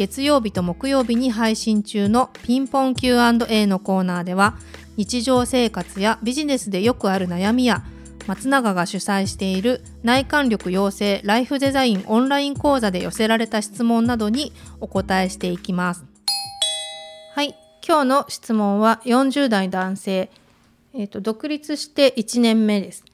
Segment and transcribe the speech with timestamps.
[0.00, 4.56] 月曜日と木曜日に配信中のピンポン Q&A のコーナーでは
[4.96, 7.84] 日常生活やビジネスでよくある悩みや
[8.26, 16.06] 松永が主催している内観力養成ライフデザインオンライン講座で寄せられた質問などにお答えしていきます。
[17.34, 17.54] はい、
[17.86, 20.30] 今日の質問は40代男性、
[20.94, 23.04] えーと、独立して1年目です。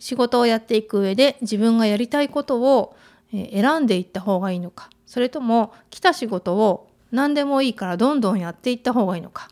[0.00, 2.96] 仕事をやっていく上で自分がやりたいことを
[3.30, 9.50] 選んでいった方がいいのかそれとも来た仕事を何でもいいからどんどんやっていった方がいいのか。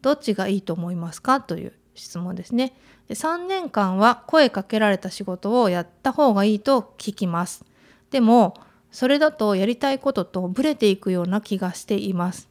[0.00, 2.72] どっちがいいと思いますかという質問ですね。
[3.08, 7.62] で3年間は声かけられた仕事をやった方がいいと聞きます。
[8.10, 8.54] でも
[8.90, 12.48] それだとやりたいこととブレていくような気がしています。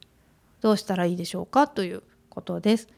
[0.62, 2.90] どうしたらいいでしょうかということです。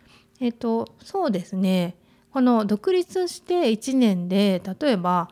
[0.42, 1.96] えっ、とそうですね。
[2.34, 5.30] この独立して1年で例えば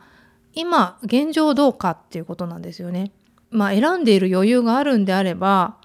[0.54, 3.12] 今現状どうかっていうことなんですよね。
[3.52, 5.76] まあ、選んでいる余裕があるんであれば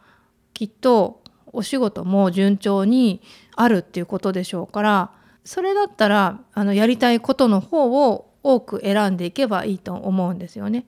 [0.53, 1.21] きっと
[1.53, 3.21] お仕事も順調に
[3.55, 5.11] あるっていうことでしょうから
[5.43, 10.85] それだったらあのやりたいことの方を多く選んでいけばいいと思うんですよね。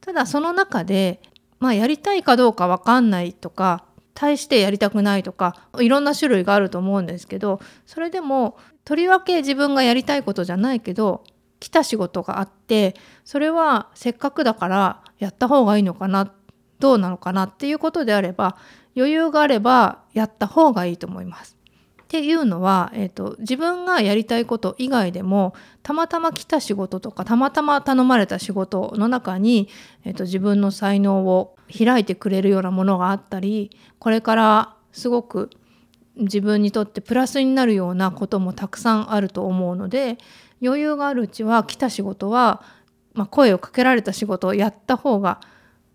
[0.00, 1.20] ただその中で、
[1.60, 11.24] まあ、やりたいかどうか分かんないとか対してやりたくないとかいろんな種類があると思うんですけどそれでもとりわけ自分がやりたいことじゃないけど
[11.58, 16.32] 来た仕事があってそれはせっかくだからやった方がいいのかな
[16.78, 18.56] どうなのかなっていうことであれば
[18.96, 21.56] 余裕があればやった方がいいと思います。
[22.02, 29.68] っていうのは、えーと、自分がやりたいこと以外でもたまたま来た仕事とかたまたま頼まれた仕事の中に、
[30.04, 35.50] えーと自分の才能を開いてくれるようなものがあったりこれからすごく
[36.16, 40.18] 自分にとってプラスになるようなこともたくさんあると思うので
[40.62, 42.62] 余裕があるうちは来た仕事は、
[43.14, 45.40] まあ、声をかけられた仕事をやった方が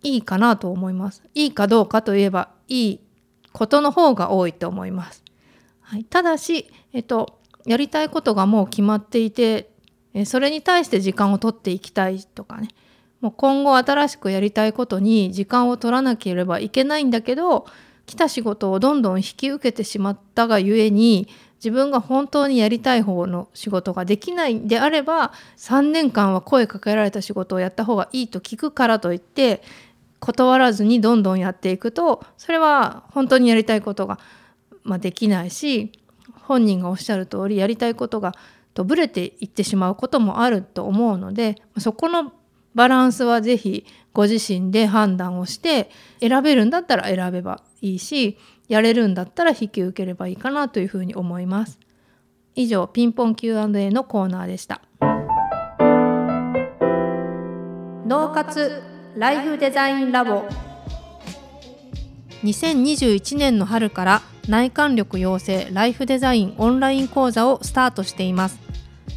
[0.01, 1.23] いいかなと思います。
[1.35, 2.99] いいかどうかといえばいい
[3.51, 5.23] ことの方が多いと思います。
[5.81, 9.69] はい、ただし、えっと、やりたいことがもう決まっていて
[10.25, 12.69] それに対して時間を取っていきたいとかね
[13.21, 17.65] もう今後新しくやりたいことに時間を取らなければいけないんだけど
[18.05, 21.27] 来た仕事をどんどん引き受けてしまったがゆえに
[21.59, 29.61] 自分が本当にやりたい方の仕事ができないんであれば3年間は声かけられた仕事をやった方がいいと聞くからといって
[30.19, 34.19] 断らずにどんどんやっていくとそれは本当にやりたいことが、
[34.83, 35.91] まあ、できないし
[36.43, 38.33] 本人がおっしゃる通りやりたいことが
[38.73, 42.31] とぶれていってしまうこともあると思うのでそこの
[42.79, 45.89] バランスは是非ご自身で判断をして
[46.21, 48.37] 選べるんだったら選べばいいし
[48.69, 51.77] やれるんだったら引き受ければいいかなというふうに思います。
[52.55, 54.81] 以上ピンポン Q&A のコーナーでした。
[58.07, 58.81] 脳活
[59.17, 60.45] ライフデザインラボ
[62.45, 68.68] 2021年の春から内観力養成ライフデザインオンライン講座をスタートしています